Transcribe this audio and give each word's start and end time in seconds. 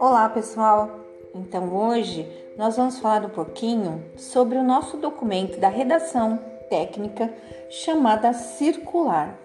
Olá, 0.00 0.28
pessoal! 0.28 1.00
Então, 1.34 1.74
hoje 1.74 2.24
nós 2.56 2.76
vamos 2.76 3.00
falar 3.00 3.24
um 3.24 3.30
pouquinho 3.30 4.04
sobre 4.16 4.56
o 4.56 4.62
nosso 4.62 4.96
documento 4.96 5.58
da 5.58 5.68
redação 5.68 6.38
técnica 6.70 7.34
chamada 7.68 8.32
circular. 8.32 9.36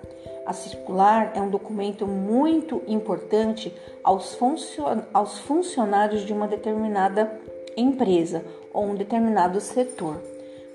A 0.45 0.53
circular 0.53 1.31
é 1.33 1.41
um 1.41 1.49
documento 1.49 2.05
muito 2.05 2.83
importante 2.85 3.73
aos, 4.03 4.35
funcion 4.35 4.99
aos 5.11 5.39
funcionários 5.39 6.21
de 6.21 6.31
uma 6.31 6.47
determinada 6.47 7.41
empresa 7.75 8.45
ou 8.71 8.83
um 8.83 8.93
determinado 8.93 9.59
setor. 9.59 10.21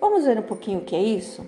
Vamos 0.01 0.25
ver 0.25 0.41
um 0.41 0.43
pouquinho 0.43 0.81
o 0.81 0.85
que 0.85 0.97
é 0.97 1.03
isso? 1.03 1.47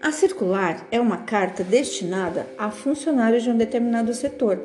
A 0.00 0.12
circular 0.12 0.86
é 0.92 1.00
uma 1.00 1.18
carta 1.18 1.64
destinada 1.64 2.46
a 2.56 2.70
funcionários 2.70 3.42
de 3.42 3.50
um 3.50 3.56
determinado 3.56 4.14
setor 4.14 4.60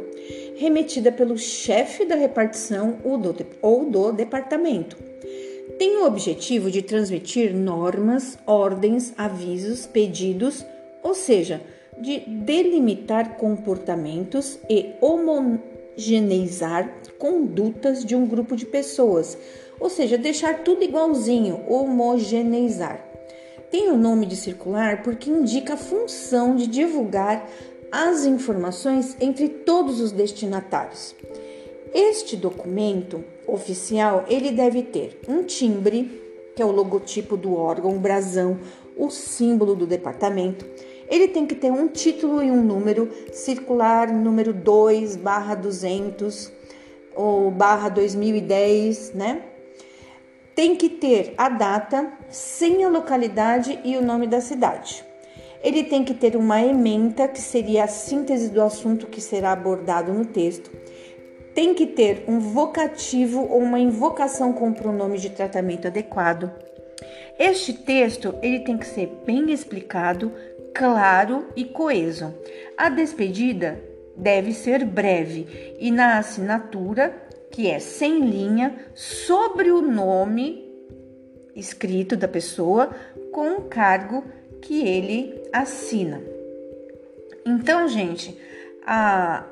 remetida 0.55 1.11
pelo 1.11 1.37
chefe 1.37 2.05
da 2.05 2.13
repartição 2.15 2.97
ou 3.03 3.17
do, 3.17 4.11
departamento. 4.11 4.95
Tem 5.79 5.97
o 5.97 6.05
objetivo 6.05 6.69
de 6.69 6.83
transmitir 6.83 7.51
normas, 7.55 8.37
ordens, 8.45 9.11
avisos, 9.17 9.87
pedidos, 9.87 10.63
ou 11.01 11.15
seja, 11.15 11.61
de 11.97 12.20
delimitar 12.20 13.35
comportamentos 13.37 14.59
e 14.70 14.91
homogeneizar 15.01 16.93
condutas 17.18 18.05
de 18.05 18.15
um 18.15 18.27
grupo 18.27 18.55
de 18.55 18.68
pessoas, 18.68 19.35
ou 19.79 19.90
seja, 19.90 20.18
deixar 20.18 20.63
tudo 20.63 20.84
igualzinho, 20.84 21.63
homogeneizar. 21.68 23.12
Tem 23.74 23.90
o 23.90 23.98
nome 23.98 24.27
de 24.27 24.35
circular 24.35 25.02
porque 25.02 25.32
indica 25.32 25.74
a 25.74 25.77
função 25.77 26.55
de 26.55 26.68
divulgar 26.68 27.49
as 27.91 28.24
informações 28.24 29.18
entre 29.20 29.49
todos 29.49 29.99
os 29.99 30.12
destinatários. 30.12 31.15
Este 31.91 32.38
documento 32.38 33.24
oficial, 33.48 34.26
ele 34.27 34.52
deve 34.52 34.84
ter 34.84 35.20
um 35.27 35.41
timbre, 35.41 36.21
que 36.55 36.62
é 36.62 36.65
o 36.65 36.71
logotipo 36.71 37.35
do 37.35 37.55
órgão, 37.55 37.96
o 37.96 37.99
brasão, 37.99 38.60
o 38.96 39.10
símbolo 39.10 39.76
do 39.76 39.87
departamento. 39.87 40.68
Ele 41.10 41.27
tem 41.27 41.48
que 41.48 41.55
ter 41.55 41.71
um 41.71 41.87
título 41.87 42.43
e 42.43 42.52
um 42.52 42.62
número, 42.62 43.10
circular 43.32 44.13
número 44.13 44.54
2 44.54 45.15
barra 45.15 45.55
200 45.55 46.52
ou 47.15 47.49
barra 47.49 47.90
2010, 47.90 49.13
né? 49.15 49.41
Tem 50.55 50.76
que 50.76 50.87
ter 50.87 51.34
a 51.37 51.49
data, 51.49 52.12
sem 52.29 52.84
a 52.84 52.90
localidade 52.90 53.79
e 53.84 53.98
o 53.98 54.01
nome 54.01 54.27
da 54.27 54.40
cidade. 54.40 55.04
Ele 55.63 55.84
tem 55.84 56.04
que 56.04 56.13
ter 56.13 56.35
uma 56.35 56.62
ementa, 56.62 57.27
que 57.27 57.40
seria 57.40 57.85
a 57.85 57.87
síntese 57.87 58.49
do 58.49 58.62
assunto 58.62 59.07
que 59.07 59.21
será 59.21 59.51
abordado 59.51 60.13
no 60.13 60.26
texto. 60.26 60.70
Tem 61.55 61.74
que 61.74 61.87
ter 61.87 62.26
um 62.27 62.40
vocativo 62.40 63.41
ou 63.49 63.59
uma 63.59 63.79
invocação 63.79 64.53
com 64.53 64.74
pronome 64.74 65.18
de 65.18 65.29
tratamento 65.29 65.88
adequado. 65.88 66.51
Este 67.40 67.74
texto 67.74 68.35
ele 68.41 68.59
tem 68.59 68.78
que 68.78 68.85
ser 68.85 69.07
bem 69.25 69.51
explicado, 69.51 70.31
claro 70.74 71.47
e 71.56 71.66
coeso. 71.66 72.34
A 72.78 72.90
despedida 72.90 73.81
deve 74.16 74.53
ser 74.53 74.85
breve 74.85 75.75
e 75.79 75.90
na 75.90 76.18
assinatura, 76.18 77.22
que 77.53 77.69
é 77.69 77.78
sem 77.78 78.19
linha, 78.19 78.75
sobre 78.96 79.72
o 79.72 79.79
nome 79.79 80.68
escrito 81.56 82.18
da 82.18 82.28
pessoa 82.28 82.90
com 83.31 83.58
o 83.58 83.62
cargo 83.62 84.25
que 84.59 84.81
ele 84.88 85.40
assina. 85.53 86.19
Então, 87.46 87.88
gente, 87.88 88.36
a, 88.84 89.44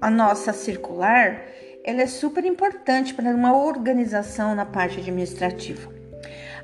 a 0.00 0.10
nossa 0.10 0.52
circular 0.52 1.44
ela 1.84 2.02
é 2.02 2.06
super 2.06 2.44
importante 2.44 3.14
para 3.14 3.30
uma 3.30 3.56
organização 3.56 4.54
na 4.54 4.66
parte 4.66 4.98
administrativa. 4.98 5.90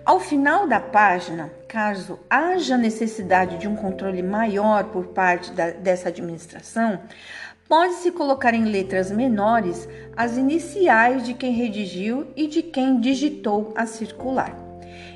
Ao 0.05 0.19
final 0.19 0.67
da 0.67 0.81
página, 0.81 1.51
caso 1.69 2.19
haja 2.29 2.77
necessidade 2.77 3.59
de 3.59 3.69
um 3.69 3.77
controle 3.77 4.23
maior 4.25 4.85
por 4.85 5.07
parte 5.07 5.53
da, 5.53 5.71
dessa 5.71 6.09
administração, 6.09 7.01
pode-se 7.69 8.11
colocar 8.11 8.55
em 8.55 8.65
letras 8.65 9.11
menores 9.11 9.89
as 10.17 10.37
iniciais 10.37 11.25
de 11.25 11.35
quem 11.35 11.53
redigiu 11.53 12.27
e 12.37 12.47
de 12.47 12.63
quem 12.63 13.01
digitou 13.01 13.73
a 13.77 13.87
circular. 13.87 14.65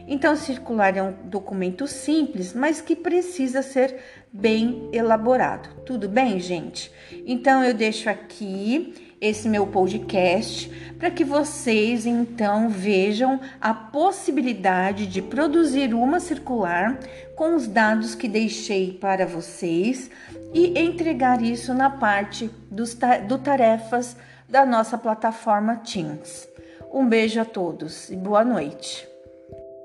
Então, 0.06 0.34
circular 0.34 0.96
é 0.96 1.02
um 1.02 1.12
documento 1.24 1.86
simples, 1.86 2.54
mas 2.54 2.80
que 2.80 2.96
precisa 2.96 3.60
ser 3.60 3.96
bem 4.32 4.88
elaborado. 4.90 5.68
Tudo 5.84 6.08
bem, 6.08 6.40
gente? 6.40 6.90
Então, 7.26 7.62
eu 7.62 7.74
deixo 7.74 8.08
aqui 8.08 8.94
esse 9.20 9.48
meu 9.48 9.66
podcast 9.66 10.70
para 10.98 11.10
que 11.10 11.24
vocês 11.24 12.06
então 12.06 12.68
vejam 12.68 13.40
a 13.60 13.72
possibilidade 13.72 15.06
de 15.06 15.22
produzir 15.22 15.94
uma 15.94 16.18
circular 16.18 16.98
com 17.36 17.54
os 17.54 17.68
dados 17.68 18.14
que 18.14 18.28
deixei 18.28 18.92
para 18.92 19.24
vocês 19.24 20.10
e 20.52 20.78
entregar 20.78 21.40
isso 21.40 21.72
na 21.72 21.88
parte 21.88 22.50
dos 22.70 22.96
do 23.26 23.38
tarefas 23.38 24.16
da 24.48 24.66
nossa 24.66 24.98
plataforma 24.98 25.76
Teams. 25.76 26.48
Um 26.92 27.06
beijo 27.06 27.40
a 27.40 27.44
todos 27.44 28.10
e 28.10 28.16
boa 28.16 28.44
noite 28.44 29.06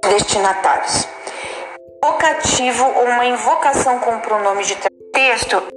destinatários. 0.02 1.08
Vocativo 2.04 2.84
uma 2.84 3.26
invocação 3.26 4.00
com 4.00 4.20
pronome 4.20 4.64
de 4.64 4.76
texto 5.14 5.73